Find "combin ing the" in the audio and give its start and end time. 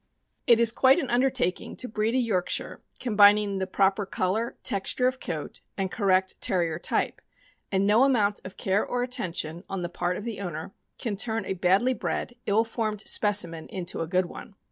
2.99-3.67